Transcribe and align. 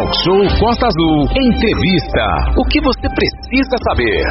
Talk 0.00 0.16
Show 0.24 0.40
Costa 0.56 0.88
Azul. 0.88 1.28
Entrevista. 1.28 2.24
O 2.56 2.64
que 2.72 2.80
você 2.80 3.04
precisa 3.04 3.76
saber? 3.84 4.24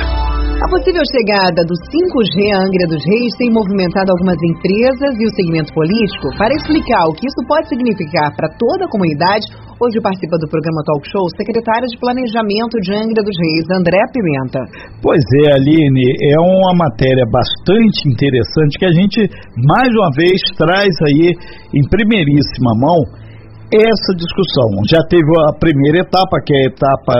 A 0.57 0.65
possível 0.65 1.05
chegada 1.13 1.61
do 1.61 1.77
5G 1.77 2.57
à 2.57 2.65
Angra 2.65 2.89
dos 2.89 3.05
Reis 3.05 3.37
tem 3.37 3.53
movimentado 3.53 4.09
algumas 4.09 4.41
empresas 4.49 5.13
e 5.13 5.29
o 5.29 5.35
segmento 5.37 5.69
político. 5.77 6.33
Para 6.41 6.57
explicar 6.57 7.05
o 7.05 7.13
que 7.13 7.21
isso 7.21 7.45
pode 7.45 7.69
significar 7.69 8.33
para 8.33 8.49
toda 8.57 8.89
a 8.89 8.89
comunidade, 8.89 9.45
hoje 9.77 10.01
participa 10.01 10.41
do 10.41 10.49
programa 10.49 10.81
Talk 10.89 11.05
Show 11.05 11.29
o 11.29 11.35
secretário 11.37 11.85
de 11.85 12.01
Planejamento 12.01 12.73
de 12.81 12.89
Angra 12.89 13.21
dos 13.21 13.37
Reis, 13.37 13.69
André 13.69 14.01
Pimenta. 14.09 14.65
Pois 15.05 15.21
é, 15.45 15.53
Aline, 15.53 16.33
é 16.33 16.37
uma 16.41 16.73
matéria 16.73 17.29
bastante 17.29 18.09
interessante 18.09 18.73
que 18.73 18.89
a 18.89 18.93
gente, 18.97 19.21
mais 19.69 19.93
uma 19.93 20.09
vez, 20.17 20.41
traz 20.57 20.89
aí 21.05 21.29
em 21.77 21.85
primeiríssima 21.85 22.73
mão 22.73 23.28
essa 23.71 24.11
discussão. 24.17 24.81
Já 24.89 25.01
teve 25.05 25.29
a 25.45 25.53
primeira 25.53 25.99
etapa, 26.01 26.41
que 26.41 26.53
é 26.53 26.57
a 26.57 26.69
etapa 26.73 27.13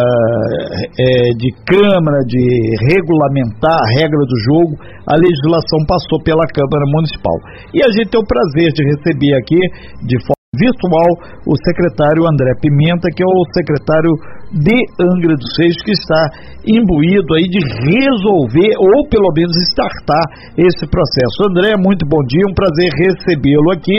é, 0.98 1.30
de 1.38 1.50
Câmara, 1.66 2.20
de 2.26 2.46
regulamentar 2.90 3.78
a 3.78 3.90
regra 3.94 4.18
do 4.18 4.38
jogo, 4.50 4.74
a 5.06 5.16
legislação 5.16 5.86
passou 5.86 6.18
pela 6.24 6.46
Câmara 6.50 6.86
Municipal. 6.90 7.38
E 7.74 7.84
a 7.84 7.90
gente 7.94 8.10
tem 8.10 8.20
o 8.20 8.26
prazer 8.26 8.74
de 8.74 8.84
receber 8.84 9.34
aqui, 9.38 9.60
de 10.06 10.18
forma 10.26 10.40
virtual 10.58 11.10
o 11.46 11.54
secretário 11.62 12.26
André 12.26 12.52
Pimenta, 12.60 13.08
que 13.14 13.22
é 13.22 13.26
o 13.26 13.46
secretário 13.54 14.10
de 14.52 14.78
Angra 14.98 15.36
dos 15.38 15.54
Reis, 15.60 15.78
que 15.86 15.92
está 15.92 16.26
imbuído 16.66 17.34
aí 17.36 17.46
de 17.46 17.62
resolver 17.86 18.74
ou 18.78 19.08
pelo 19.10 19.30
menos 19.36 19.54
startar 19.70 20.26
esse 20.58 20.86
processo. 20.90 21.50
André, 21.50 21.74
muito 21.78 22.06
bom 22.10 22.22
dia, 22.26 22.50
um 22.50 22.54
prazer 22.54 22.90
recebê-lo 22.98 23.72
aqui 23.72 23.98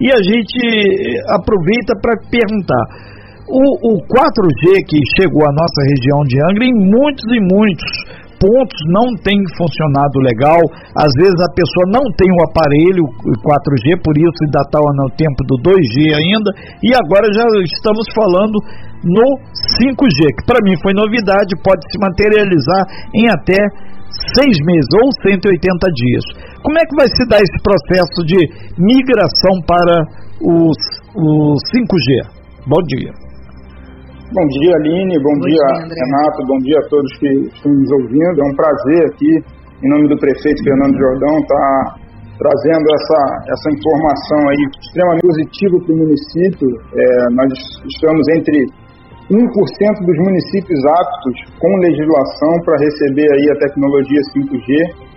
e 0.00 0.10
a 0.10 0.20
gente 0.22 0.58
aproveita 1.30 1.94
para 2.02 2.18
perguntar. 2.30 3.12
O, 3.46 3.60
o 3.60 4.00
4G 4.08 4.80
que 4.88 4.98
chegou 5.20 5.44
à 5.44 5.52
nossa 5.52 5.80
região 5.84 6.22
de 6.24 6.40
Angra, 6.40 6.64
em 6.64 6.74
muitos 6.74 7.26
e 7.30 7.40
muitos 7.40 8.22
pontos 8.42 8.78
não 8.90 9.06
tem 9.22 9.38
funcionado 9.54 10.18
legal, 10.18 10.58
às 10.98 11.12
vezes 11.14 11.38
a 11.38 11.54
pessoa 11.54 11.86
não 11.86 12.02
tem 12.18 12.26
o 12.26 12.42
aparelho 12.50 13.06
4G, 13.38 14.02
por 14.02 14.18
isso 14.18 14.34
ainda 14.42 14.66
está 14.66 14.80
no 14.82 15.06
tempo 15.14 15.38
do 15.46 15.62
2G 15.62 16.10
ainda, 16.10 16.50
e 16.82 16.90
agora 16.90 17.30
já 17.30 17.46
estamos 17.62 18.02
falando 18.10 18.58
no 19.04 19.26
5G, 19.82 20.18
que 20.38 20.44
para 20.46 20.62
mim 20.62 20.74
foi 20.82 20.94
novidade, 20.94 21.58
pode 21.62 21.82
se 21.90 21.98
materializar 21.98 22.82
em 23.14 23.26
até 23.28 23.58
seis 24.34 24.56
meses 24.64 24.88
ou 25.02 25.10
180 25.26 25.50
dias. 25.50 26.24
Como 26.62 26.78
é 26.78 26.84
que 26.86 26.96
vai 26.96 27.08
se 27.08 27.24
dar 27.26 27.40
esse 27.40 27.58
processo 27.62 28.18
de 28.24 28.38
migração 28.78 29.54
para 29.66 29.96
os, 30.40 30.78
o 31.16 31.54
5G? 31.58 32.42
Bom 32.66 32.82
dia. 32.86 33.10
Bom 34.32 34.46
dia, 34.48 34.72
Aline. 34.76 35.16
Bom, 35.20 35.34
bom 35.34 35.44
dia, 35.44 35.60
dia 35.60 35.92
Renato. 35.92 36.46
Bom 36.46 36.58
dia 36.64 36.78
a 36.78 36.88
todos 36.88 37.10
que 37.18 37.28
estão 37.52 37.72
nos 37.72 37.90
ouvindo. 37.92 38.40
É 38.40 38.44
um 38.48 38.56
prazer 38.56 39.00
aqui, 39.12 39.32
em 39.84 39.88
nome 39.90 40.08
do 40.08 40.16
prefeito 40.16 40.62
Fernando 40.64 40.96
Jordão, 40.96 41.36
estar 41.36 41.52
tá 41.52 42.02
trazendo 42.38 42.86
essa, 42.96 43.20
essa 43.52 43.68
informação 43.76 44.40
aí 44.48 44.62
extremamente 44.80 45.26
positiva 45.26 45.76
para 45.84 45.94
o 45.94 45.98
município. 45.98 46.68
É, 46.96 47.06
nós 47.36 47.52
estamos 47.92 48.24
entre 48.38 48.66
1% 49.32 50.04
dos 50.04 50.18
municípios 50.28 50.80
aptos 50.84 51.36
com 51.58 51.68
legislação 51.80 52.52
para 52.64 52.76
receber 52.76 53.28
aí 53.32 53.50
a 53.50 53.56
tecnologia 53.56 54.20
5G. 54.36 55.12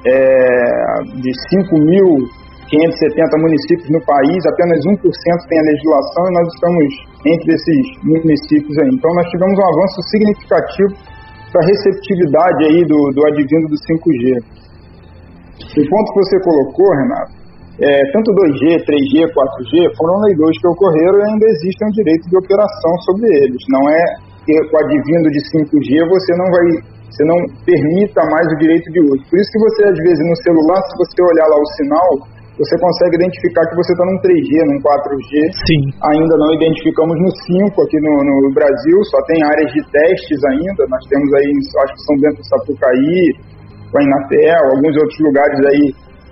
É, 0.00 1.20
de 1.20 1.30
5 1.52 1.76
mil 1.76 2.24
570 2.70 3.36
municípios 3.36 3.90
no 3.90 4.00
país, 4.06 4.38
apenas 4.46 4.78
1% 4.86 4.96
tem 5.50 5.58
a 5.58 5.66
legislação 5.74 6.22
e 6.24 6.32
nós 6.38 6.46
estamos 6.54 6.86
entre 7.26 7.50
esses 7.52 7.84
municípios 8.06 8.78
aí. 8.78 8.88
Então 8.94 9.10
nós 9.12 9.26
tivemos 9.28 9.58
um 9.58 9.66
avanço 9.66 9.98
significativo 10.08 10.94
para 11.50 11.60
a 11.60 11.66
receptividade 11.66 12.64
aí 12.64 12.84
do, 12.86 12.98
do 13.10 13.26
advindo 13.26 13.66
do 13.66 13.74
5G. 13.74 14.24
O 15.60 15.90
ponto 15.90 16.12
que 16.14 16.18
você 16.22 16.40
colocou, 16.40 16.88
Renato, 16.94 17.39
é, 17.80 17.88
tanto 18.12 18.28
2G, 18.36 18.84
3G, 18.84 19.24
4G 19.32 19.72
foram 19.96 20.20
leilões 20.28 20.52
que 20.60 20.68
ocorreram 20.68 21.16
e 21.16 21.24
ainda 21.32 21.46
existe 21.48 21.80
um 21.80 21.92
direito 21.96 22.28
de 22.28 22.36
operação 22.36 22.92
sobre 23.08 23.24
eles. 23.40 23.62
Não 23.72 23.88
é 23.88 24.04
que 24.44 24.52
com 24.68 24.76
advindo 24.84 25.28
de 25.32 25.40
5G 25.48 25.88
você 26.04 26.30
não 26.36 26.48
vai, 26.52 26.66
você 27.08 27.24
não 27.24 27.38
permita 27.64 28.20
mais 28.28 28.44
o 28.52 28.56
direito 28.60 28.84
de 28.92 29.00
uso. 29.00 29.24
Por 29.32 29.40
isso 29.40 29.48
que 29.48 29.60
você 29.64 29.80
às 29.88 29.96
vezes 29.96 30.20
no 30.20 30.36
celular, 30.44 30.76
se 30.76 30.94
você 31.00 31.18
olhar 31.24 31.48
lá 31.48 31.56
o 31.56 31.72
sinal, 31.80 32.10
você 32.60 32.76
consegue 32.76 33.16
identificar 33.16 33.64
que 33.72 33.76
você 33.80 33.92
está 33.96 34.04
num 34.04 34.20
3G, 34.20 34.52
num 34.68 34.80
4G. 34.84 35.32
Sim. 35.64 35.80
Ainda 36.04 36.36
não 36.36 36.52
identificamos 36.52 37.16
no 37.16 37.32
5 37.32 37.80
aqui 37.80 37.96
no, 37.96 38.12
no, 38.44 38.52
Brasil, 38.52 39.00
só 39.08 39.16
tem 39.24 39.40
áreas 39.40 39.72
de 39.72 39.80
testes 39.88 40.40
ainda. 40.52 40.84
Nós 40.84 41.00
temos 41.08 41.32
aí, 41.32 41.48
acho 41.56 41.94
que 41.96 42.04
são 42.04 42.16
dentro 42.20 42.36
do 42.36 42.48
Sapucaí, 42.52 43.24
com 43.88 43.96
a 43.96 44.04
Inatel, 44.04 44.64
alguns 44.76 44.94
outros 45.00 45.18
lugares 45.24 45.58
aí, 45.72 45.84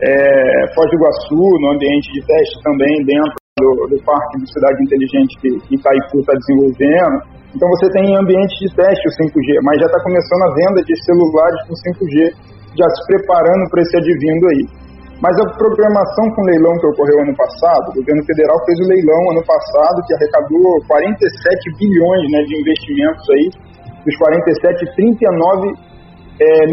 é, 0.03 0.75
Foz 0.75 0.87
do 0.91 0.97
Iguaçu, 0.97 1.43
no 1.59 1.75
ambiente 1.75 2.13
de 2.13 2.23
teste 2.23 2.55
também, 2.63 2.95
dentro 3.05 3.35
do, 3.59 3.71
do 3.91 3.99
Parque 4.05 4.39
de 4.39 4.47
Cidade 4.53 4.79
Inteligente 4.83 5.33
que 5.43 5.51
Itaipu 5.75 6.23
está 6.23 6.35
desenvolvendo. 6.39 7.17
Então 7.55 7.67
você 7.75 7.91
tem 7.91 8.15
ambiente 8.15 8.55
de 8.63 8.69
teste 8.77 9.03
o 9.09 9.13
5G, 9.27 9.59
mas 9.65 9.81
já 9.81 9.87
está 9.87 9.99
começando 10.05 10.43
a 10.47 10.55
venda 10.55 10.81
de 10.87 10.95
celulares 11.03 11.59
com 11.67 11.75
5G, 11.75 12.31
já 12.79 12.87
se 12.87 13.01
preparando 13.11 13.65
para 13.71 13.83
esse 13.83 13.97
advindo 13.97 14.45
aí. 14.55 14.65
Mas 15.19 15.35
a 15.35 15.51
programação 15.59 16.31
com 16.31 16.47
leilão 16.47 16.79
que 16.79 16.87
ocorreu 16.87 17.19
ano 17.27 17.35
passado, 17.35 17.91
o 17.91 17.95
governo 17.99 18.23
federal 18.23 18.55
fez 18.63 18.79
o 18.79 18.87
leilão 18.87 19.23
ano 19.35 19.43
passado, 19.43 19.99
que 20.07 20.15
arrecadou 20.15 20.79
47 20.87 21.75
bilhões 21.75 22.23
né, 22.31 22.39
de 22.47 22.55
investimentos 22.55 23.27
aí, 23.35 23.47
dos 24.07 24.15
47, 24.15 24.95
39 24.95 25.75
é, 26.39 26.47
é, 26.47 26.67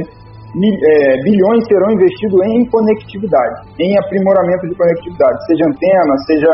bilhões 0.55 1.67
serão 1.67 1.91
investidos 1.91 2.39
em 2.47 2.65
conectividade, 2.69 3.67
em 3.79 3.97
aprimoramento 3.99 4.67
de 4.67 4.75
conectividade, 4.75 5.45
seja 5.47 5.65
antena, 5.67 6.13
seja 6.27 6.51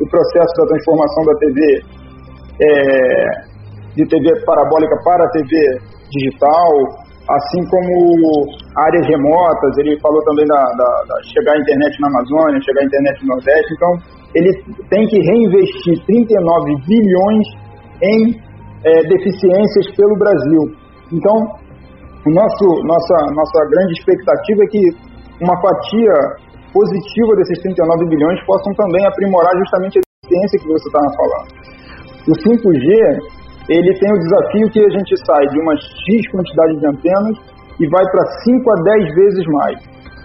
o 0.00 0.08
processo 0.10 0.52
da 0.58 0.66
transformação 0.66 1.24
da 1.24 1.34
TV 1.38 1.82
é, 2.60 3.54
de 3.94 4.04
TV 4.06 4.44
parabólica 4.44 4.96
para 5.04 5.30
TV 5.30 5.54
digital, 6.10 6.68
assim 7.30 7.62
como 7.70 8.44
áreas 8.76 9.06
remotas, 9.06 9.78
ele 9.78 9.98
falou 10.00 10.22
também 10.24 10.46
da, 10.46 10.60
da, 10.60 10.90
da, 11.08 11.16
chegar 11.32 11.54
a 11.54 11.60
internet 11.60 12.00
na 12.00 12.08
Amazônia, 12.08 12.60
chegar 12.60 12.82
a 12.82 12.84
internet 12.84 13.22
no 13.22 13.28
Nordeste, 13.28 13.74
então 13.74 13.92
ele 14.34 14.50
tem 14.90 15.06
que 15.06 15.18
reinvestir 15.20 16.04
39 16.06 16.74
bilhões 16.86 17.46
em 18.02 18.34
é, 18.84 19.02
deficiências 19.08 19.94
pelo 19.96 20.18
Brasil. 20.18 20.62
Então, 21.12 21.34
o 22.26 22.30
nosso, 22.32 22.66
nossa, 22.88 23.16
nossa 23.36 23.58
grande 23.68 23.92
expectativa 23.98 24.64
é 24.64 24.68
que 24.68 24.82
uma 25.44 25.56
fatia 25.60 26.16
positiva 26.72 27.36
desses 27.36 27.60
39 27.62 28.08
bilhões 28.08 28.40
possam 28.46 28.72
também 28.74 29.04
aprimorar 29.06 29.52
justamente 29.58 29.98
a 29.98 30.02
deficiência 30.02 30.58
que 30.58 30.68
você 30.68 30.86
estava 30.88 31.10
falando. 31.14 31.48
O 32.24 32.32
5G 32.32 33.44
ele 33.68 33.98
tem 33.98 34.10
o 34.12 34.20
desafio 34.20 34.68
que 34.72 34.80
a 34.80 34.90
gente 34.90 35.14
sai 35.24 35.46
de 35.48 35.60
uma 35.60 35.74
X 35.76 36.30
quantidade 36.32 36.80
de 36.80 36.86
antenas 36.86 37.36
e 37.80 37.88
vai 37.88 38.04
para 38.12 38.24
5 38.44 38.70
a 38.70 38.76
10 38.82 39.14
vezes 39.14 39.44
mais. 39.48 39.76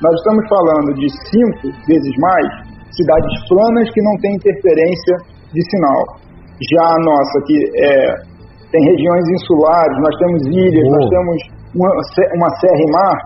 Nós 0.02 0.14
estamos 0.16 0.44
falando 0.48 0.94
de 0.96 1.08
5 1.08 1.88
vezes 1.88 2.14
mais 2.20 2.48
cidades 2.92 3.34
planas 3.48 3.88
que 3.92 4.02
não 4.02 4.16
têm 4.20 4.36
interferência 4.36 5.16
de 5.54 5.62
sinal. 5.72 6.04
Já 6.72 6.84
a 6.84 7.00
nossa, 7.04 7.36
que 7.48 7.56
é, 7.80 8.16
tem 8.72 8.82
regiões 8.84 9.24
insulares, 9.40 9.96
nós 10.04 10.16
temos 10.20 10.42
ilhas, 10.48 10.88
oh. 10.88 10.92
nós 10.92 11.09
temos 11.09 11.59
uma, 11.75 11.90
uma 11.90 12.50
e 12.63 12.91
mar, 12.91 13.18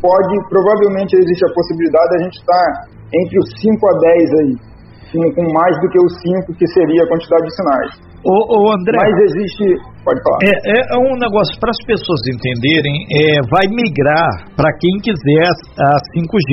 pode, 0.00 0.34
provavelmente 0.48 1.16
existe 1.16 1.44
a 1.44 1.52
possibilidade 1.52 2.08
de 2.08 2.16
a 2.16 2.22
gente 2.24 2.38
estar 2.40 2.66
entre 3.12 3.38
os 3.38 3.48
5 3.60 3.86
a 3.86 3.98
10 3.98 4.30
aí, 4.40 4.69
com, 5.12 5.22
com 5.34 5.52
mais 5.52 5.74
do 5.80 5.88
que 5.90 5.98
os 5.98 6.12
5 6.46 6.54
que 6.54 6.66
seria 6.68 7.02
a 7.02 7.08
quantidade 7.08 7.44
de 7.44 7.54
sinais. 7.54 8.10
Ô, 8.20 8.36
ô 8.52 8.72
André. 8.72 9.00
Mas 9.00 9.16
existe. 9.32 9.64
Pode 10.04 10.20
falar. 10.22 10.38
É, 10.44 10.52
é 10.92 10.98
um 11.00 11.16
negócio 11.16 11.56
para 11.60 11.72
as 11.72 11.80
pessoas 11.84 12.20
entenderem, 12.28 13.04
é, 13.08 13.40
vai 13.48 13.64
migrar 13.68 14.48
para 14.56 14.72
quem 14.76 14.92
quiser 15.00 15.48
a 15.80 15.96
5G. 16.12 16.50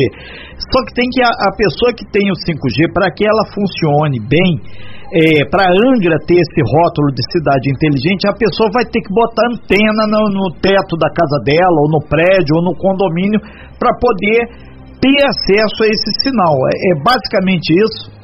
Só 0.72 0.80
que 0.88 0.94
tem 0.96 1.08
que 1.12 1.22
a, 1.24 1.28
a 1.28 1.52
pessoa 1.56 1.92
que 1.92 2.08
tem 2.12 2.28
o 2.32 2.36
5G, 2.36 2.92
para 2.94 3.12
que 3.12 3.28
ela 3.28 3.44
funcione 3.52 4.20
bem, 4.20 4.64
é, 5.12 5.48
para 5.48 5.72
Angra 5.72 6.20
ter 6.28 6.40
esse 6.40 6.62
rótulo 6.64 7.12
de 7.16 7.24
cidade 7.32 7.72
inteligente, 7.72 8.28
a 8.28 8.36
pessoa 8.36 8.68
vai 8.72 8.84
ter 8.84 9.00
que 9.00 9.12
botar 9.12 9.48
antena 9.48 10.04
no, 10.08 10.24
no 10.28 10.48
teto 10.60 10.96
da 11.00 11.08
casa 11.12 11.40
dela, 11.44 11.76
ou 11.84 11.88
no 11.88 12.04
prédio, 12.08 12.60
ou 12.60 12.64
no 12.64 12.76
condomínio, 12.76 13.40
para 13.80 13.96
poder 14.00 14.68
ter 15.00 15.20
acesso 15.24 15.84
a 15.84 15.88
esse 15.88 16.12
sinal. 16.24 16.56
É, 16.68 16.92
é 16.92 17.04
basicamente 17.04 17.72
isso. 17.76 18.17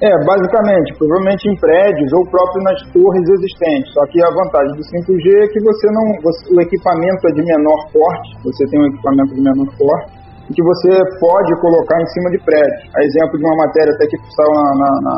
É, 0.00 0.08
basicamente, 0.24 0.96
provavelmente 0.96 1.44
em 1.44 1.56
prédios 1.60 2.08
ou 2.16 2.24
próprio 2.32 2.64
nas 2.64 2.80
torres 2.88 3.20
existentes. 3.20 3.92
Só 3.92 4.00
que 4.08 4.16
a 4.24 4.32
vantagem 4.32 4.72
do 4.72 4.80
5G 4.80 5.28
é 5.28 5.46
que 5.52 5.60
você 5.60 5.86
não, 5.92 6.04
você, 6.24 6.40
o 6.56 6.60
equipamento 6.60 7.28
é 7.28 7.32
de 7.36 7.44
menor 7.44 7.80
porte, 7.92 8.28
você 8.40 8.64
tem 8.72 8.80
um 8.80 8.88
equipamento 8.96 9.34
de 9.36 9.42
menor 9.44 9.68
porte, 9.76 10.08
e 10.48 10.54
que 10.56 10.62
você 10.64 10.88
pode 11.20 11.52
colocar 11.60 12.00
em 12.00 12.08
cima 12.16 12.30
de 12.32 12.38
prédios. 12.40 12.88
A 12.96 13.04
exemplo 13.04 13.36
de 13.36 13.44
uma 13.44 13.56
matéria 13.60 13.92
até 13.92 14.06
que 14.08 14.16
saiu 14.32 14.48
na, 14.56 14.66
na, 14.72 14.90
na, 15.04 15.16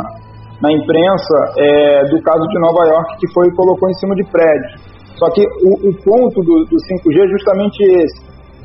na 0.67 0.70
imprensa 0.75 1.37
é, 1.62 2.05
do 2.11 2.20
caso 2.20 2.43
de 2.43 2.58
Nova 2.58 2.82
York 2.82 3.23
que 3.23 3.32
foi 3.32 3.46
colocou 3.55 3.88
em 3.88 3.94
cima 4.02 4.17
de 4.17 4.25
prédios. 4.35 4.82
Só 5.14 5.31
que 5.31 5.46
o, 5.62 5.88
o 5.88 5.93
ponto 6.02 6.43
do, 6.43 6.67
do 6.67 6.76
5G 6.76 7.23
é 7.23 7.28
justamente 7.31 7.78
esse. 8.02 8.20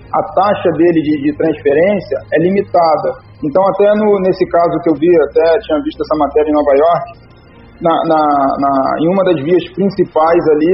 A 0.10 0.24
taxa 0.34 0.70
dele 0.82 0.98
de, 0.98 1.30
de 1.30 1.38
transferência 1.38 2.18
é 2.34 2.40
limitada. 2.42 3.27
Então, 3.44 3.62
até 3.70 3.88
no, 4.02 4.20
nesse 4.22 4.46
caso 4.50 4.74
que 4.82 4.90
eu 4.90 4.96
vi, 4.98 5.12
até 5.30 5.46
tinha 5.62 5.80
visto 5.84 6.02
essa 6.02 6.18
matéria 6.18 6.50
em 6.50 6.58
Nova 6.58 6.74
York, 6.74 7.06
na, 7.82 7.94
na, 8.10 8.22
na 8.58 8.72
em 9.02 9.08
uma 9.14 9.24
das 9.24 9.38
vias 9.44 9.64
principais 9.74 10.42
ali, 10.58 10.74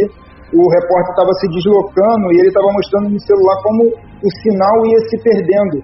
o 0.54 0.64
repórter 0.70 1.12
estava 1.12 1.34
se 1.42 1.48
deslocando 1.50 2.32
e 2.32 2.40
ele 2.40 2.48
estava 2.48 2.68
mostrando 2.72 3.10
no 3.10 3.20
celular 3.20 3.58
como 3.64 3.82
o 3.90 4.30
sinal 4.42 4.76
ia 4.88 5.00
se 5.10 5.18
perdendo. 5.20 5.78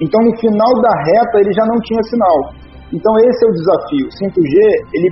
Então, 0.00 0.20
no 0.24 0.34
final 0.40 0.72
da 0.82 0.92
reta, 1.06 1.38
ele 1.38 1.52
já 1.52 1.64
não 1.66 1.78
tinha 1.80 2.02
sinal. 2.10 2.66
Então 2.92 3.12
esse 3.18 3.40
é 3.42 3.48
o 3.48 3.54
desafio. 3.54 4.06
5G 4.14 4.54
ele 4.94 5.10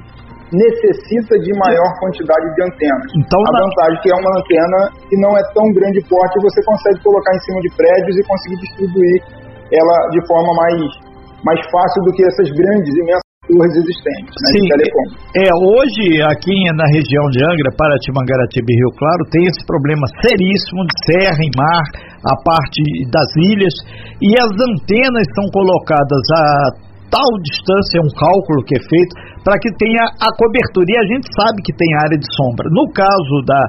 necessita 0.54 1.34
de 1.34 1.50
maior 1.58 1.90
quantidade 1.98 2.46
de 2.54 2.60
antenas. 2.62 3.10
Então, 3.18 3.40
a 3.42 3.52
vantagem 3.58 3.98
é 3.98 4.02
que 4.02 4.10
é 4.12 4.14
uma 4.14 4.32
antena 4.38 4.78
que 5.10 5.16
não 5.18 5.32
é 5.34 5.42
tão 5.50 5.66
grande 5.74 5.98
porte, 6.06 6.38
você 6.38 6.62
consegue 6.62 7.02
colocar 7.02 7.34
em 7.34 7.40
cima 7.40 7.60
de 7.62 7.70
prédios 7.74 8.14
e 8.14 8.22
conseguir 8.22 8.58
distribuir 8.62 9.18
ela 9.72 9.96
de 10.10 10.20
forma 10.26 10.52
mais, 10.54 10.80
mais 11.44 11.60
fácil 11.70 12.02
do 12.04 12.12
que 12.12 12.22
essas 12.24 12.50
grandes, 12.50 12.92
imensas 12.94 13.24
torres 13.48 13.76
existentes 13.76 14.36
né, 14.40 14.48
Sim, 14.52 14.64
É, 15.36 15.48
hoje 15.52 16.22
aqui 16.24 16.56
na 16.72 16.88
região 16.88 17.24
de 17.28 17.44
Angra, 17.44 17.70
Paraty, 17.76 18.08
e 18.08 18.74
Rio 18.76 18.92
Claro, 18.96 19.22
tem 19.30 19.44
esse 19.44 19.60
problema 19.66 20.06
seríssimo 20.24 20.80
de 20.88 20.94
serra 21.04 21.42
e 21.44 21.50
mar, 21.56 21.84
a 22.24 22.34
parte 22.40 22.80
das 23.12 23.28
ilhas, 23.36 23.74
e 24.20 24.32
as 24.32 24.52
antenas 24.56 25.26
são 25.36 25.44
colocadas 25.52 26.24
a 26.32 26.84
tal 27.12 27.30
distância, 27.46 28.00
é 28.00 28.02
um 28.02 28.14
cálculo 28.16 28.64
que 28.64 28.74
é 28.74 28.82
feito 28.82 29.12
para 29.44 29.54
que 29.60 29.70
tenha 29.78 30.02
a 30.18 30.30
cobertura. 30.34 30.88
E 30.88 30.98
a 30.98 31.06
gente 31.14 31.28
sabe 31.36 31.62
que 31.62 31.72
tem 31.76 31.86
área 32.02 32.18
de 32.18 32.26
sombra. 32.34 32.66
No 32.72 32.90
caso 32.90 33.36
da 33.46 33.60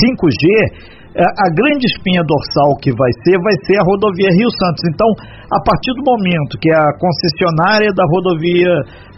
5G, 0.00 0.44
é, 0.48 0.96
a 1.16 1.48
grande 1.48 1.88
espinha 1.88 2.20
dorsal 2.20 2.76
que 2.76 2.92
vai 2.92 3.08
ser, 3.24 3.40
vai 3.40 3.56
ser 3.64 3.80
a 3.80 3.84
rodovia 3.88 4.28
Rio 4.36 4.50
Santos. 4.52 4.84
Então, 4.92 5.08
a 5.48 5.60
partir 5.64 5.92
do 5.96 6.04
momento 6.04 6.60
que 6.60 6.68
a 6.68 6.92
concessionária 7.00 7.88
da 7.96 8.04
rodovia 8.04 8.68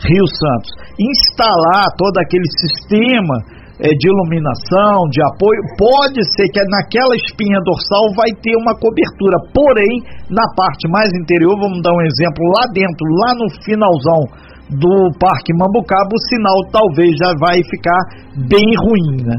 Rio 0.07 0.27
Santos 0.31 0.71
instalar 0.95 1.91
todo 1.99 2.15
aquele 2.23 2.47
sistema 2.63 3.35
é, 3.83 3.91
de 3.95 4.07
iluminação, 4.11 5.11
de 5.11 5.23
apoio, 5.35 5.59
pode 5.79 6.23
ser 6.39 6.47
que 6.55 6.63
naquela 6.71 7.15
espinha 7.15 7.59
dorsal 7.67 8.11
vai 8.15 8.31
ter 8.43 8.55
uma 8.59 8.75
cobertura, 8.79 9.39
porém, 9.51 10.03
na 10.31 10.47
parte 10.55 10.87
mais 10.91 11.11
interior, 11.19 11.55
vamos 11.59 11.83
dar 11.83 11.95
um 11.95 12.03
exemplo, 12.03 12.43
lá 12.55 12.67
dentro, 12.75 13.03
lá 13.07 13.31
no 13.39 13.47
finalzão 13.63 14.23
do 14.71 15.11
Parque 15.19 15.55
Mambucaba, 15.55 16.11
o 16.13 16.25
sinal 16.31 16.59
talvez 16.71 17.17
já 17.17 17.33
vai 17.41 17.63
ficar 17.71 17.99
bem 18.47 18.67
ruim, 18.87 19.25
né? 19.25 19.37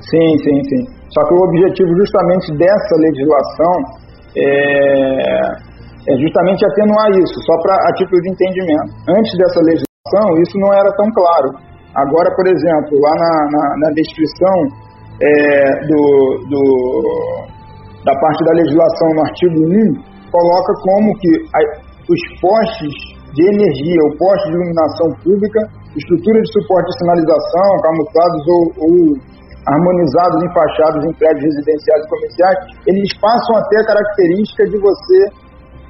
Sim, 0.00 0.36
sim, 0.38 0.60
sim. 0.64 0.95
Só 1.10 1.24
que 1.26 1.34
o 1.34 1.42
objetivo 1.42 1.88
justamente 1.96 2.56
dessa 2.58 2.94
legislação 2.98 3.74
é, 4.36 5.66
é 6.08 6.14
justamente 6.18 6.64
atenuar 6.66 7.08
isso, 7.10 7.36
só 7.46 7.54
para 7.62 7.74
a 7.88 7.92
título 7.94 8.20
de 8.22 8.30
entendimento. 8.30 8.90
Antes 9.08 9.32
dessa 9.38 9.60
legislação, 9.60 10.26
isso 10.42 10.58
não 10.58 10.72
era 10.72 10.90
tão 10.96 11.10
claro. 11.12 11.48
Agora, 11.94 12.28
por 12.34 12.46
exemplo, 12.46 13.00
lá 13.00 13.12
na, 13.16 13.32
na, 13.50 13.64
na 13.86 13.90
descrição 13.94 14.56
é, 15.22 15.86
do, 15.86 16.02
do, 16.50 16.62
da 18.04 18.14
parte 18.20 18.44
da 18.44 18.52
legislação 18.52 19.08
no 19.14 19.22
artigo 19.22 19.58
1, 19.64 20.30
coloca 20.30 20.72
como 20.82 21.16
que 21.18 21.30
a, 21.54 21.60
os 22.10 22.40
postes 22.40 22.94
de 23.32 23.42
energia, 23.42 24.00
o 24.12 24.16
poste 24.18 24.48
de 24.48 24.54
iluminação 24.56 25.08
pública, 25.24 25.60
estrutura 25.96 26.40
de 26.40 26.52
suporte 26.52 26.86
de 26.86 26.98
sinalização, 27.00 27.68
camuflados 27.82 28.42
ou, 28.48 28.62
ou 28.78 28.92
harmonizados 29.66 30.38
em 30.42 30.50
fachadas 30.54 31.02
em 31.04 31.12
prédios 31.18 31.42
residenciais 31.42 32.02
e 32.04 32.08
comerciais, 32.08 32.58
eles 32.86 33.10
passam 33.18 33.52
a 33.58 33.62
ter 33.68 33.78
a 33.82 33.86
característica 33.86 34.62
de 34.70 34.78
você 34.78 35.18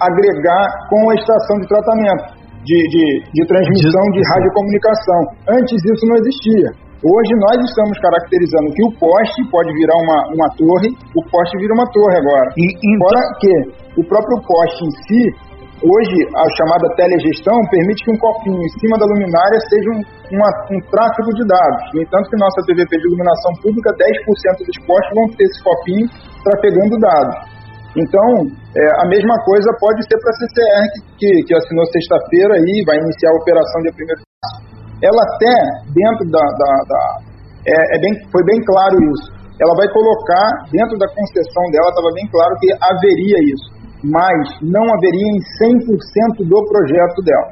agregar 0.00 0.64
com 0.88 1.00
a 1.11 1.14
estação 1.14 1.56
de 1.61 1.69
tratamento 1.69 2.37
de, 2.64 2.78
de, 2.90 3.06
de 3.32 3.43
transmissão 3.46 4.05
de 4.12 4.20
radiocomunicação. 4.34 5.20
Antes 5.49 5.78
isso 5.84 6.05
não 6.08 6.17
existia. 6.17 6.69
Hoje 7.05 7.32
nós 7.38 7.61
estamos 7.62 7.94
caracterizando 8.00 8.73
que 8.73 8.82
o 8.82 8.93
poste 8.99 9.40
pode 9.52 9.70
virar 9.79 9.94
uma, 10.00 10.19
uma 10.34 10.49
torre, 10.56 10.88
o 11.14 11.22
poste 11.31 11.55
vira 11.61 11.75
uma 11.75 11.87
torre 11.93 12.17
agora. 12.19 12.49
E, 12.56 12.64
então... 12.67 13.06
Fora 13.06 13.20
que 13.38 13.52
o 14.00 14.05
próprio 14.05 14.37
poste 14.43 14.81
em 14.84 14.93
si, 15.05 15.22
hoje 15.84 16.17
a 16.32 16.46
chamada 16.56 16.88
telegestão 16.96 17.56
permite 17.69 18.05
que 18.05 18.12
um 18.12 18.19
copinho 18.19 18.56
em 18.56 18.73
cima 18.81 18.96
da 18.96 19.06
luminária 19.06 19.58
seja 19.69 19.90
um, 19.93 20.00
um 20.00 20.81
tráfego 20.88 21.31
de 21.37 21.44
dados. 21.44 21.82
No 21.93 22.00
entanto 22.00 22.31
que 22.31 22.40
nossa 22.40 22.61
TVP 22.64 22.93
de 22.96 23.06
iluminação 23.08 23.52
pública, 23.61 23.93
10% 23.93 24.64
dos 24.64 24.78
postes 24.87 25.12
vão 25.12 25.26
ter 25.37 25.44
esse 25.44 25.61
copinho 25.62 26.06
trafegando 26.44 26.96
dados. 27.00 27.37
Então, 27.96 28.28
é, 28.76 28.84
a 29.00 29.06
mesma 29.08 29.37
coisa 29.49 29.73
pode 29.81 30.05
ser 30.05 30.20
para 30.20 30.28
a 30.28 30.37
CCR, 30.37 30.84
que, 31.17 31.31
que 31.49 31.52
assinou 31.56 31.84
sexta-feira 31.88 32.52
e 32.61 32.84
vai 32.84 32.96
iniciar 33.00 33.32
a 33.32 33.40
operação 33.40 33.81
de 33.82 33.90
primeiro 33.96 34.20
passo. 34.20 34.61
Ela 35.00 35.22
até, 35.25 35.56
dentro 35.96 36.25
da... 36.29 36.44
da, 36.44 36.70
da 36.84 37.02
é, 37.67 37.96
é 37.96 37.99
bem, 37.99 38.12
foi 38.31 38.44
bem 38.44 38.61
claro 38.62 38.94
isso. 38.94 39.32
Ela 39.56 39.75
vai 39.75 39.88
colocar, 39.88 40.46
dentro 40.69 41.00
da 41.00 41.08
concessão 41.08 41.64
dela, 41.72 41.88
estava 41.88 42.12
bem 42.12 42.29
claro 42.29 42.52
que 42.61 42.69
haveria 42.76 43.38
isso, 43.49 43.67
mas 44.04 44.40
não 44.62 44.82
haveria 44.82 45.31
em 45.32 45.40
100% 45.81 46.44
do 46.44 46.58
projeto 46.69 47.22
dela. 47.25 47.50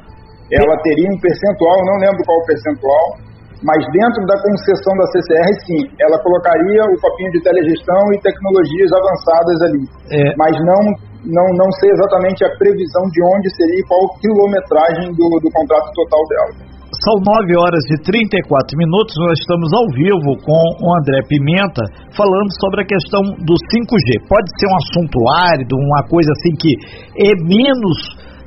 Ela 0.51 0.77
teria 0.83 1.09
um 1.09 1.19
percentual, 1.19 1.77
não 1.85 1.97
lembro 1.97 2.21
qual 2.25 2.37
percentual, 2.45 3.17
mas 3.65 3.81
dentro 3.89 4.21
da 4.29 4.37
concessão 4.37 4.93
da 4.93 5.07
CCR, 5.09 5.49
sim, 5.65 5.81
ela 5.97 6.21
colocaria 6.21 6.81
o 6.85 7.01
copinho 7.01 7.31
de 7.31 7.41
telegestão 7.41 8.01
e 8.13 8.21
tecnologias 8.21 8.91
avançadas 8.93 9.57
ali. 9.65 9.83
É. 10.13 10.35
Mas 10.37 10.53
não, 10.61 10.81
não, 11.25 11.47
não 11.57 11.69
sei 11.81 11.89
exatamente 11.89 12.45
a 12.45 12.51
previsão 12.61 13.03
de 13.09 13.21
onde 13.25 13.49
seria 13.57 13.79
e 13.79 13.87
qual 13.89 14.05
quilometragem 14.21 15.09
do, 15.17 15.25
do 15.41 15.49
contrato 15.49 15.89
total 15.97 16.21
dela. 16.29 16.74
São 17.05 17.21
9 17.21 17.53
horas 17.53 17.85
e 17.93 18.01
34 18.01 18.73
minutos, 18.81 19.13
nós 19.21 19.37
estamos 19.37 19.69
ao 19.77 19.85
vivo 19.93 20.41
com 20.41 20.61
o 20.81 20.89
André 20.97 21.21
Pimenta 21.29 21.85
falando 22.17 22.49
sobre 22.57 22.81
a 22.81 22.89
questão 22.89 23.21
do 23.45 23.53
5G. 23.53 24.25
Pode 24.25 24.49
ser 24.57 24.65
um 24.65 24.73
assunto 24.73 25.17
árido, 25.53 25.77
uma 25.77 26.01
coisa 26.09 26.33
assim 26.33 26.57
que 26.57 26.73
é 27.21 27.29
menos 27.45 27.97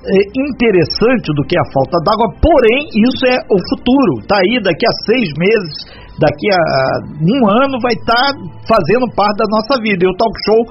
é, 0.02 0.42
interessante 0.42 1.30
do 1.38 1.46
que 1.46 1.54
a 1.54 1.70
falta 1.70 2.02
d'água, 2.02 2.34
porém, 2.42 2.82
isso 2.98 3.22
é 3.30 3.38
o 3.46 3.62
futuro. 3.62 4.26
Está 4.26 4.42
aí, 4.42 4.58
daqui 4.58 4.82
a 4.90 4.94
seis 5.06 5.30
meses, 5.38 5.74
daqui 6.18 6.50
a 6.50 6.58
um 7.14 7.46
ano, 7.62 7.78
vai 7.78 7.94
estar 7.94 8.10
tá 8.10 8.42
fazendo 8.66 9.06
parte 9.14 9.38
da 9.38 9.46
nossa 9.54 9.78
vida. 9.78 10.02
E 10.02 10.10
o 10.10 10.18
Talk 10.18 10.34
Show 10.42 10.62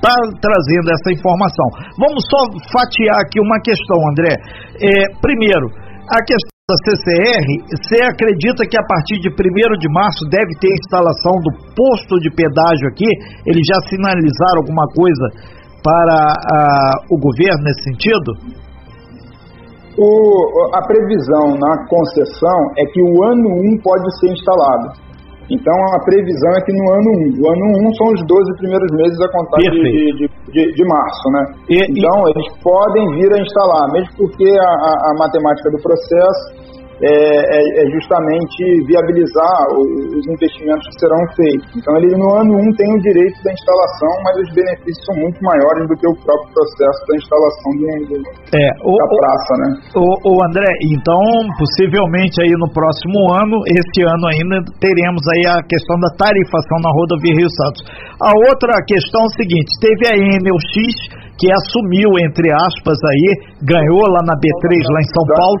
está 0.00 0.16
trazendo 0.40 0.88
essa 0.96 1.12
informação. 1.12 1.92
Vamos 2.00 2.24
só 2.24 2.40
fatiar 2.72 3.20
aqui 3.20 3.36
uma 3.36 3.60
questão, 3.60 4.00
André. 4.08 4.32
É, 4.80 5.12
primeiro, 5.20 5.68
a 6.08 6.24
questão 6.24 6.53
da 6.64 6.80
CCR, 6.80 7.44
você 7.76 8.00
acredita 8.08 8.64
que 8.64 8.78
a 8.78 8.86
partir 8.88 9.20
de 9.20 9.28
1 9.28 9.76
de 9.76 9.88
março 9.92 10.24
deve 10.30 10.48
ter 10.58 10.72
instalação 10.72 11.36
do 11.44 11.52
posto 11.76 12.16
de 12.24 12.32
pedágio 12.32 12.88
aqui? 12.88 13.04
Eles 13.44 13.60
já 13.68 13.76
sinalizaram 13.90 14.64
alguma 14.64 14.88
coisa 14.96 15.28
para 15.84 16.24
a, 16.24 16.90
o 17.12 17.20
governo 17.20 17.64
nesse 17.64 17.84
sentido? 17.84 18.32
O, 20.00 20.74
a 20.74 20.80
previsão 20.88 21.52
na 21.60 21.84
concessão 21.84 22.58
é 22.78 22.86
que 22.86 23.02
o 23.02 23.22
ano 23.28 23.76
1 23.76 23.82
pode 23.84 24.08
ser 24.18 24.32
instalado. 24.32 24.96
Então 25.50 25.74
a 25.92 26.00
previsão 26.04 26.50
é 26.56 26.60
que 26.64 26.72
no 26.72 26.86
ano 26.92 27.10
1, 27.36 27.42
o 27.42 27.48
ano 27.52 27.64
1 27.88 27.94
são 27.94 28.06
os 28.16 28.20
12 28.26 28.56
primeiros 28.56 28.90
meses 28.96 29.20
a 29.20 29.28
contar 29.28 29.58
de, 29.60 29.70
de, 29.70 30.28
de, 30.52 30.72
de, 30.72 30.84
março, 30.88 31.26
né? 31.30 31.42
E, 31.68 31.76
então 31.84 32.16
e... 32.24 32.30
eles 32.32 32.48
podem 32.62 33.04
vir 33.20 33.32
a 33.32 33.40
instalar, 33.40 33.92
mesmo 33.92 34.10
porque 34.16 34.48
a, 34.48 34.64
a, 34.64 34.92
a 35.10 35.14
matemática 35.18 35.70
do 35.70 35.82
processo 35.82 36.74
é, 37.02 37.10
é, 37.10 37.58
é, 37.58 37.82
justamente 37.90 38.62
viabilizar 38.86 39.66
os 39.74 40.22
investimentos 40.30 40.86
que 40.94 40.96
serão 41.02 41.22
feitos. 41.34 41.66
Então, 41.74 41.90
ele 41.98 42.14
no 42.14 42.30
ano 42.38 42.54
1 42.54 42.62
um, 42.62 42.70
tem 42.78 42.86
o 42.94 43.00
direito 43.02 43.34
da 43.42 43.50
instalação, 43.50 44.12
mas 44.22 44.34
os 44.46 44.50
benefícios 44.54 45.02
são 45.02 45.16
muito 45.18 45.38
maiores 45.42 45.90
do 45.90 45.94
que 45.98 46.06
o 46.06 46.14
próprio 46.22 46.54
processo 46.54 47.00
da 47.10 47.14
instalação 47.18 47.70
do, 47.74 47.86
do 48.06 48.16
é, 48.54 48.68
o, 48.86 48.94
da 48.94 49.06
praça, 49.10 49.52
né? 49.58 49.68
O, 49.98 50.06
o 50.06 50.34
André, 50.46 50.70
então, 50.94 51.18
possivelmente 51.58 52.38
aí 52.38 52.54
no 52.54 52.70
próximo 52.70 53.18
ano, 53.42 53.58
esse 53.66 54.00
ano 54.06 54.30
ainda, 54.30 54.62
teremos 54.78 55.22
aí 55.34 55.50
a 55.50 55.58
questão 55.66 55.98
da 55.98 56.14
tarifação 56.14 56.78
na 56.78 56.94
rodovia 56.94 57.34
Rio 57.34 57.50
Santos. 57.50 57.82
A 58.22 58.30
outra 58.46 58.78
questão 58.86 59.18
é 59.18 59.26
o 59.26 59.34
seguinte, 59.34 59.70
teve 59.82 60.02
a 60.06 60.14
Enel 60.14 60.58
X, 60.62 60.78
que 61.42 61.50
assumiu, 61.50 62.14
entre 62.22 62.54
aspas, 62.54 62.98
aí, 63.02 63.26
ganhou 63.66 64.06
lá 64.06 64.22
na 64.22 64.38
B3, 64.38 64.78
lá 64.94 65.00
em 65.02 65.10
São 65.10 65.26
Paulo, 65.34 65.58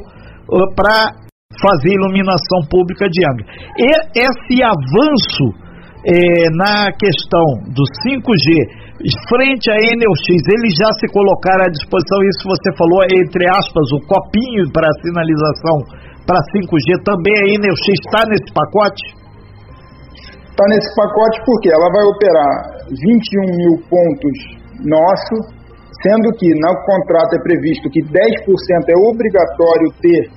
para 0.78 1.23
fazer 1.60 1.92
iluminação 1.92 2.60
pública 2.70 3.06
de 3.08 3.20
Angra. 3.26 3.46
E 3.78 3.88
esse 4.18 4.62
avanço 4.62 5.46
é, 6.04 6.50
na 6.56 6.92
questão 6.92 7.44
do 7.72 7.84
5G 8.04 8.84
frente 9.28 9.68
à 9.70 9.76
Enel 9.76 10.14
X, 10.16 10.38
eles 10.48 10.72
já 10.78 10.88
se 11.00 11.06
colocaram 11.12 11.66
à 11.66 11.68
disposição, 11.68 12.18
isso 12.24 12.46
você 12.46 12.70
falou, 12.78 13.02
entre 13.10 13.44
aspas, 13.50 13.84
o 13.92 14.00
copinho 14.06 14.70
para 14.72 14.88
sinalização 15.02 16.04
para 16.24 16.40
5G 16.56 17.04
também 17.04 17.34
a 17.36 17.46
Energia 17.52 17.94
está 18.00 18.24
nesse 18.28 18.48
pacote? 18.54 19.04
Está 20.48 20.64
nesse 20.70 20.88
pacote 20.96 21.36
porque 21.44 21.68
ela 21.68 21.88
vai 21.92 22.04
operar 22.06 22.52
21 22.88 23.56
mil 23.60 23.74
pontos 23.90 24.36
nosso, 24.88 25.34
sendo 26.00 26.30
que 26.38 26.48
no 26.54 26.72
contrato 26.86 27.34
é 27.36 27.40
previsto 27.42 27.90
que 27.90 28.00
10% 28.00 28.08
é 28.08 28.98
obrigatório 29.04 29.88
ter 30.00 30.30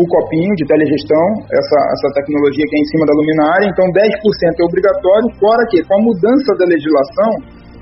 o 0.00 0.04
copinho 0.08 0.54
de 0.56 0.64
telegestão, 0.64 1.24
essa, 1.52 1.78
essa 1.92 2.08
tecnologia 2.16 2.64
que 2.64 2.76
é 2.76 2.80
em 2.80 2.88
cima 2.88 3.04
da 3.04 3.12
luminária, 3.12 3.66
então 3.68 3.84
10% 3.92 4.00
é 4.00 4.64
obrigatório, 4.64 5.28
fora 5.36 5.60
que 5.68 5.84
com 5.84 5.92
a 5.92 6.04
mudança 6.08 6.56
da 6.56 6.64
legislação, 6.64 7.30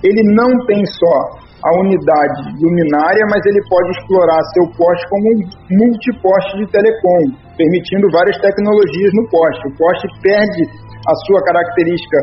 ele 0.02 0.22
não 0.34 0.50
tem 0.66 0.82
só 0.98 1.16
a 1.62 1.70
unidade 1.78 2.42
luminária, 2.58 3.22
mas 3.30 3.42
ele 3.46 3.62
pode 3.70 3.90
explorar 3.98 4.38
seu 4.54 4.66
poste 4.74 5.02
como 5.10 5.26
um 5.30 5.38
multiposte 5.78 6.58
de 6.58 6.66
telecom, 6.70 7.22
permitindo 7.54 8.10
várias 8.10 8.38
tecnologias 8.42 9.10
no 9.14 9.24
poste. 9.30 9.62
O 9.66 9.74
poste 9.78 10.06
perde 10.22 10.62
a 11.06 11.14
sua 11.26 11.42
característica 11.42 12.18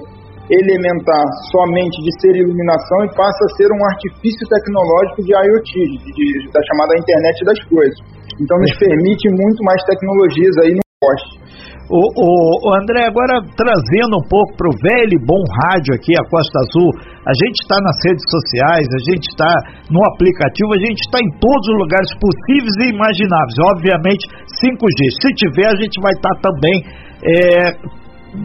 elementar 0.52 1.26
somente 1.52 1.98
de 2.04 2.12
ser 2.22 2.36
iluminação 2.38 3.00
e 3.08 3.16
passa 3.16 3.40
a 3.44 3.54
ser 3.58 3.68
um 3.72 3.84
artifício 3.92 4.46
tecnológico 4.48 5.24
de 5.24 5.32
IoT, 5.34 5.72
de, 5.74 6.12
de, 6.16 6.52
da 6.52 6.62
chamada 6.70 6.96
internet 6.96 7.38
das 7.44 7.60
coisas. 7.66 8.25
Então 8.40 8.58
nos 8.60 8.74
permite 8.78 9.26
muito 9.32 9.64
mais 9.64 9.82
tecnologias 9.84 10.56
aí 10.64 10.72
no 10.76 10.84
poste. 11.00 11.46
O, 11.86 12.02
o, 12.02 12.28
o, 12.66 12.70
André, 12.82 13.06
agora 13.06 13.46
trazendo 13.54 14.18
um 14.18 14.26
pouco 14.26 14.58
para 14.58 14.74
o 14.74 14.78
velho 14.82 15.22
bom 15.22 15.38
rádio 15.62 15.94
aqui, 15.94 16.18
a 16.18 16.26
Costa 16.26 16.58
Azul, 16.66 16.90
a 17.22 17.34
gente 17.38 17.62
está 17.62 17.78
nas 17.78 17.94
redes 18.02 18.26
sociais, 18.26 18.90
a 18.90 19.02
gente 19.14 19.30
está 19.30 19.54
no 19.94 20.02
aplicativo, 20.02 20.74
a 20.74 20.82
gente 20.82 20.98
está 21.06 21.22
em 21.22 21.30
todos 21.38 21.62
os 21.62 21.78
lugares 21.78 22.10
possíveis 22.18 22.74
e 22.82 22.90
imagináveis. 22.90 23.56
Obviamente, 23.70 24.26
5G. 24.66 25.00
Se 25.22 25.30
tiver, 25.38 25.70
a 25.70 25.78
gente 25.78 26.02
vai 26.02 26.12
estar 26.18 26.34
tá 26.34 26.50
também 26.50 26.78
é, 27.22 27.70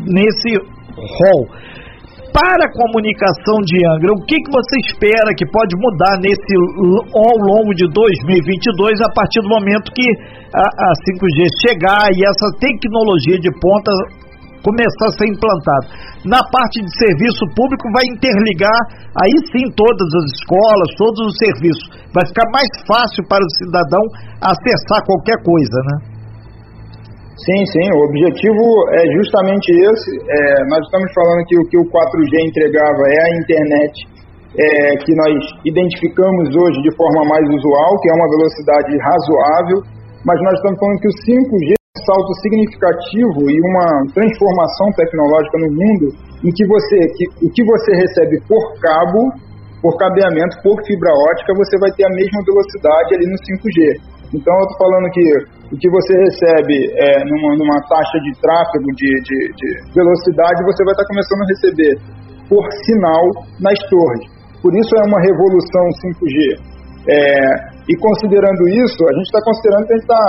nesse 0.05 0.61
hall 0.61 1.49
para 2.41 2.65
a 2.65 2.73
comunicação 2.73 3.61
de 3.69 3.77
Angra, 3.85 4.17
o 4.17 4.25
que, 4.25 4.41
que 4.41 4.49
você 4.49 4.77
espera 4.89 5.29
que 5.37 5.45
pode 5.53 5.77
mudar 5.77 6.17
nesse 6.25 6.53
ao 7.13 7.37
longo 7.37 7.69
de 7.77 7.85
2022 7.93 8.97
a 9.05 9.13
partir 9.13 9.45
do 9.45 9.53
momento 9.53 9.93
que 9.93 10.09
a, 10.57 10.65
a 10.65 10.91
5G 11.05 11.39
chegar 11.69 12.09
e 12.17 12.25
essa 12.25 12.49
tecnologia 12.57 13.37
de 13.37 13.53
ponta 13.61 13.93
começar 14.65 15.13
a 15.13 15.17
ser 15.21 15.29
implantada? 15.29 15.85
Na 16.25 16.41
parte 16.49 16.81
de 16.81 16.89
serviço 16.97 17.45
público 17.53 17.85
vai 17.93 18.09
interligar 18.09 18.81
aí 19.21 19.37
sim 19.53 19.69
todas 19.77 20.09
as 20.09 20.27
escolas, 20.41 20.89
todos 20.97 21.21
os 21.29 21.37
serviços. 21.37 21.85
Vai 22.09 22.25
ficar 22.25 22.49
mais 22.57 22.73
fácil 22.89 23.21
para 23.29 23.45
o 23.45 23.51
cidadão 23.61 24.05
acessar 24.41 25.05
qualquer 25.05 25.37
coisa, 25.45 25.77
né? 25.93 26.20
Sim, 27.41 27.63
sim, 27.73 27.87
o 27.97 28.05
objetivo 28.05 28.65
é 29.01 29.03
justamente 29.17 29.73
esse. 29.73 30.13
É, 30.29 30.41
nós 30.69 30.85
estamos 30.85 31.09
falando 31.17 31.41
que 31.49 31.57
o 31.57 31.65
que 31.73 31.79
o 31.81 31.89
4G 31.89 32.33
entregava 32.37 33.01
é 33.09 33.17
a 33.17 33.31
internet 33.41 33.95
é, 34.61 34.93
que 35.01 35.13
nós 35.17 35.33
identificamos 35.65 36.53
hoje 36.53 36.79
de 36.85 36.93
forma 37.01 37.25
mais 37.33 37.47
usual, 37.49 37.97
que 38.05 38.11
é 38.11 38.15
uma 38.15 38.29
velocidade 38.29 38.93
razoável, 38.93 39.79
mas 40.29 40.37
nós 40.45 40.53
estamos 40.53 40.77
falando 40.85 41.01
que 41.01 41.09
o 41.09 41.17
5G 41.17 41.69
é 41.73 41.81
um 41.81 42.05
salto 42.05 42.33
significativo 42.45 43.41
e 43.49 43.57
uma 43.73 43.89
transformação 44.13 44.87
tecnológica 45.01 45.57
no 45.65 45.71
mundo 45.73 46.07
em 46.45 46.53
que 46.53 46.65
você, 46.69 46.99
que, 47.17 47.25
o 47.41 47.49
que 47.57 47.65
você 47.65 48.05
recebe 48.05 48.37
por 48.45 48.61
cabo, 48.85 49.33
por 49.81 49.97
cabeamento, 49.97 50.61
por 50.61 50.77
fibra 50.85 51.09
ótica, 51.09 51.57
você 51.57 51.73
vai 51.81 51.89
ter 51.97 52.05
a 52.05 52.13
mesma 52.13 52.41
velocidade 52.45 53.17
ali 53.17 53.25
no 53.25 53.39
5G. 53.49 53.81
Então, 54.37 54.53
eu 54.61 54.67
estou 54.69 54.79
falando 54.85 55.09
que 55.09 55.25
o 55.71 55.77
que 55.79 55.89
você 55.89 56.13
recebe 56.19 56.75
é, 56.99 57.23
numa, 57.25 57.51
numa 57.55 57.79
taxa 57.87 58.19
de 58.27 58.33
tráfego 58.43 58.91
de, 58.99 59.11
de, 59.23 59.39
de, 59.55 59.69
velocidade, 59.95 60.67
você 60.67 60.83
vai 60.83 60.95
estar 60.99 61.07
começando 61.07 61.43
a 61.43 61.51
receber 61.55 61.95
por 62.51 62.65
sinal 62.91 63.25
nas 63.63 63.79
torres. 63.87 64.27
Por 64.59 64.75
isso 64.75 64.91
é 64.99 65.03
uma 65.07 65.21
revolução 65.23 65.85
5G. 66.03 66.39
É, 67.07 67.15
e 67.87 67.95
considerando 67.97 68.67
isso, 68.83 69.01
a 69.07 69.13
gente 69.15 69.31
está 69.31 69.41
considerando 69.47 69.87
que 69.87 69.93
a 69.95 69.97
gente 69.97 70.11
está 70.11 70.27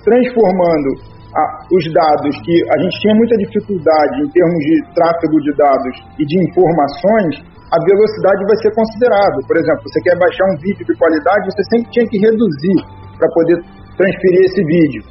transformando 0.00 0.90
a, 1.36 1.42
os 1.68 1.84
dados 1.92 2.32
que 2.40 2.56
a 2.72 2.76
gente 2.80 2.94
tinha 3.04 3.14
muita 3.20 3.36
dificuldade 3.36 4.16
em 4.24 4.28
termos 4.32 4.60
de 4.64 4.74
tráfego 4.96 5.36
de 5.44 5.52
dados 5.60 5.94
e 6.18 6.24
de 6.24 6.36
informações, 6.40 7.44
a 7.68 7.78
velocidade 7.84 8.40
vai 8.48 8.56
ser 8.64 8.72
considerada. 8.72 9.38
Por 9.44 9.56
exemplo, 9.60 9.82
você 9.84 10.00
quer 10.08 10.16
baixar 10.16 10.44
um 10.48 10.56
vídeo 10.56 10.84
de 10.88 10.94
qualidade, 10.96 11.52
você 11.52 11.62
sempre 11.68 11.90
tinha 11.92 12.06
que 12.08 12.18
reduzir 12.18 12.78
para 13.18 13.28
poder 13.28 13.56
transferir 13.96 14.40
esse 14.44 14.62
vídeo. 14.64 15.02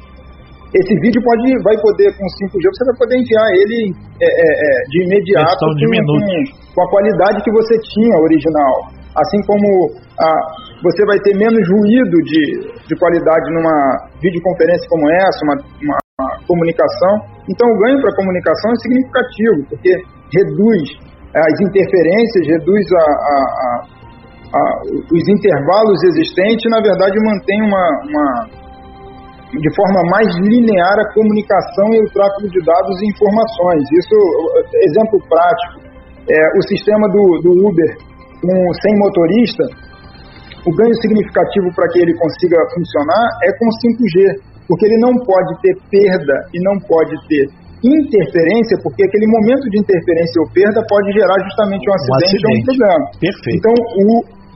Esse 0.74 0.94
vídeo 0.98 1.22
pode, 1.22 1.46
vai 1.62 1.76
poder, 1.78 2.10
com 2.18 2.26
5G, 2.26 2.66
você 2.66 2.82
vai 2.90 2.96
poder 2.98 3.14
enviar 3.22 3.46
ele 3.62 3.94
é, 4.18 4.26
é, 4.26 4.48
é 4.50 4.70
de 4.90 4.98
imediato 5.06 5.62
de 5.78 5.86
com, 5.86 6.74
com, 6.74 6.82
a 6.82 6.90
qualidade 6.90 7.38
que 7.46 7.52
você 7.54 7.78
tinha 7.94 8.18
original. 8.18 8.90
Assim 9.14 9.38
como 9.46 9.94
a, 10.18 10.28
você 10.82 11.06
vai 11.06 11.18
ter 11.22 11.38
menos 11.38 11.62
ruído 11.70 12.16
de, 12.26 12.42
de 12.90 12.94
qualidade 12.98 13.46
numa 13.54 14.10
videoconferência 14.18 14.82
como 14.90 15.06
essa, 15.14 15.40
uma, 15.46 15.56
uma, 15.78 15.98
comunicação. 16.46 17.22
Então, 17.48 17.70
o 17.70 17.78
ganho 17.78 18.00
para 18.02 18.10
a 18.10 18.16
comunicação 18.16 18.70
é 18.70 18.78
significativo, 18.82 19.58
porque 19.70 19.94
reduz 20.34 20.82
as 21.34 21.56
interferências, 21.62 22.46
reduz 22.46 22.86
a, 22.92 23.06
a, 23.06 23.38
a, 24.54 24.60
os 25.06 25.24
intervalos 25.28 26.02
existentes, 26.02 26.66
na 26.70 26.82
verdade, 26.82 27.14
mantém 27.22 27.62
uma, 27.62 27.86
uma, 28.10 28.26
de 29.60 29.70
forma 29.74 30.00
mais 30.10 30.26
linear 30.42 30.98
a 30.98 31.12
comunicação 31.14 31.86
e 31.94 32.00
o 32.02 32.10
tráfego 32.10 32.48
de 32.50 32.60
dados 32.64 32.96
e 33.02 33.06
informações. 33.06 33.82
Isso, 33.94 34.16
exemplo 34.90 35.18
prático, 35.28 35.84
é, 36.30 36.38
o 36.58 36.62
sistema 36.66 37.06
do, 37.08 37.24
do 37.42 37.68
Uber 37.68 37.90
com, 38.40 38.54
sem 38.82 38.92
motorista, 38.98 39.64
o 40.64 40.70
ganho 40.72 40.94
significativo 41.00 41.68
para 41.76 41.88
que 41.88 42.00
ele 42.00 42.14
consiga 42.16 42.56
funcionar 42.72 43.24
é 43.44 43.50
com 43.56 43.68
5G, 43.68 44.16
porque 44.68 44.86
ele 44.86 44.98
não 44.98 45.12
pode 45.22 45.52
ter 45.60 45.76
perda 45.92 46.36
e 46.52 46.58
não 46.64 46.80
pode 46.88 47.12
ter 47.28 47.44
interferência, 47.84 48.80
porque 48.80 49.04
aquele 49.04 49.28
momento 49.28 49.68
de 49.68 49.76
interferência 49.76 50.40
ou 50.40 50.48
perda 50.56 50.80
pode 50.88 51.12
gerar 51.12 51.36
justamente 51.44 51.84
um 51.84 51.94
acidente, 51.94 52.16
um 52.16 52.24
acidente. 52.24 52.48
ou 52.48 52.56
um 52.56 52.64
problema. 52.64 53.04
Perfeito. 53.20 53.56
Então, 53.60 53.74
o, 53.76 54.06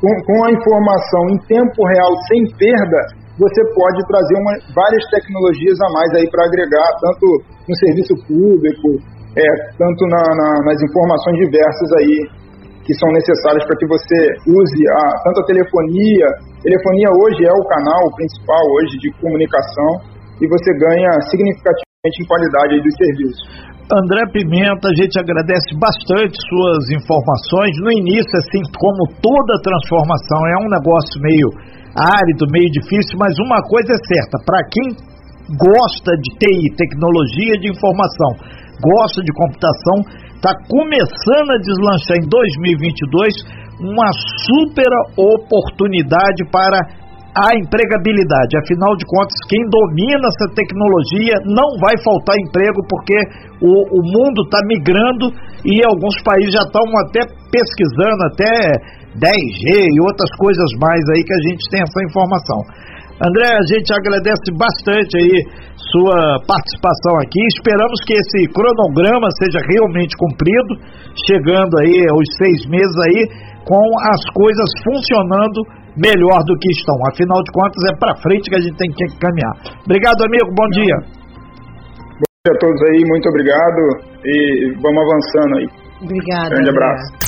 com, 0.01 0.13
com 0.25 0.39
a 0.45 0.51
informação 0.51 1.23
em 1.29 1.39
tempo 1.45 1.79
real, 1.93 2.13
sem 2.25 2.41
perda, 2.57 3.01
você 3.39 3.63
pode 3.71 4.01
trazer 4.11 4.35
uma, 4.35 4.53
várias 4.75 5.05
tecnologias 5.15 5.79
a 5.79 5.89
mais 5.95 6.11
aí 6.19 6.27
para 6.27 6.45
agregar, 6.45 6.91
tanto 6.99 7.27
no 7.71 7.75
serviço 7.87 8.15
público, 8.27 8.99
é, 9.39 9.47
tanto 9.79 10.03
na, 10.11 10.23
na, 10.35 10.49
nas 10.67 10.79
informações 10.83 11.39
diversas 11.47 11.89
aí 12.03 12.19
que 12.83 12.95
são 12.99 13.13
necessárias 13.13 13.63
para 13.69 13.77
que 13.77 13.87
você 13.87 14.19
use 14.49 14.81
a, 14.91 15.05
tanto 15.23 15.45
a 15.45 15.47
telefonia. 15.47 16.27
Telefonia 16.65 17.13
hoje 17.15 17.45
é 17.45 17.53
o 17.53 17.63
canal 17.69 18.03
principal 18.17 18.65
hoje 18.75 18.97
de 18.99 19.13
comunicação 19.21 20.19
e 20.41 20.49
você 20.49 20.73
ganha 20.75 21.13
significativamente 21.31 22.17
em 22.19 22.27
qualidade 22.27 22.75
aí 22.75 22.83
dos 22.83 22.97
serviços. 22.97 23.69
André 23.89 24.21
Pimenta, 24.33 24.89
a 24.89 24.97
gente 24.97 25.17
agradece 25.17 25.73
bastante 25.81 26.37
suas 26.49 26.91
informações. 26.93 27.73
No 27.81 27.93
início, 27.93 28.35
assim 28.37 28.61
como 28.77 29.01
toda 29.21 29.65
transformação, 29.65 30.41
é 30.45 30.57
um 30.61 30.69
negócio 30.69 31.17
meio 31.21 31.49
árido, 31.99 32.47
meio 32.51 32.71
difícil, 32.71 33.19
mas 33.19 33.35
uma 33.43 33.59
coisa 33.67 33.93
é 33.93 34.01
certa: 34.07 34.39
para 34.47 34.63
quem 34.71 34.87
gosta 35.59 36.13
de 36.15 36.31
TI, 36.39 36.77
tecnologia 36.77 37.55
de 37.59 37.71
informação, 37.71 38.31
gosta 38.79 39.23
de 39.23 39.33
computação, 39.33 39.97
está 40.37 40.55
começando 40.71 41.51
a 41.51 41.59
deslanchar 41.59 42.17
em 42.23 42.29
2022 42.29 43.35
uma 43.81 44.11
super 44.47 44.91
oportunidade 45.17 46.45
para 46.51 46.79
a 47.35 47.55
empregabilidade. 47.55 48.59
Afinal 48.59 48.97
de 48.97 49.07
contas, 49.07 49.37
quem 49.49 49.63
domina 49.71 50.27
essa 50.27 50.49
tecnologia 50.55 51.35
não 51.47 51.79
vai 51.79 51.95
faltar 52.03 52.35
emprego 52.35 52.83
porque 52.89 53.15
o, 53.63 53.71
o 53.71 54.01
mundo 54.03 54.43
está 54.43 54.59
migrando 54.67 55.31
e 55.65 55.79
alguns 55.85 56.19
países 56.25 56.53
já 56.53 56.65
estão 56.67 56.83
até 56.99 57.23
pesquisando 57.53 58.23
até 58.33 58.99
10G 59.19 59.67
e 59.91 60.01
outras 60.01 60.31
coisas 60.39 60.69
mais 60.81 61.03
aí 61.15 61.23
que 61.23 61.35
a 61.35 61.43
gente 61.51 61.63
tem 61.71 61.83
essa 61.83 62.01
informação. 62.07 62.59
André, 63.19 63.51
a 63.51 63.67
gente 63.67 63.91
agradece 63.91 64.47
bastante 64.55 65.19
aí 65.19 65.43
sua 65.91 66.39
participação 66.47 67.19
aqui. 67.19 67.43
Esperamos 67.59 67.99
que 68.07 68.15
esse 68.15 68.47
cronograma 68.55 69.27
seja 69.43 69.59
realmente 69.67 70.15
cumprido, 70.15 70.79
chegando 71.27 71.75
aí 71.83 72.07
aos 72.07 72.27
seis 72.39 72.63
meses 72.71 72.95
aí, 73.11 73.21
com 73.67 73.83
as 74.07 74.23
coisas 74.31 74.71
funcionando 74.87 75.67
melhor 75.99 76.47
do 76.47 76.55
que 76.63 76.71
estão. 76.71 76.95
Afinal 77.11 77.43
de 77.43 77.51
contas, 77.51 77.83
é 77.91 77.99
para 77.99 78.15
frente 78.23 78.49
que 78.49 78.57
a 78.57 78.63
gente 78.63 78.79
tem 78.79 78.91
que 78.91 79.05
caminhar. 79.19 79.83
Obrigado, 79.83 80.23
amigo. 80.23 80.55
Bom 80.55 80.69
dia. 80.79 80.97
Bom 82.23 82.31
dia 82.47 82.55
a 82.55 82.59
todos 82.63 82.81
aí. 82.95 83.03
Muito 83.03 83.29
obrigado 83.29 83.81
e 84.25 84.79
vamos 84.79 85.03
avançando 85.03 85.53
aí. 85.59 85.67
Obrigado. 86.07 86.51
Grande 86.51 86.71
abraço. 86.71 87.28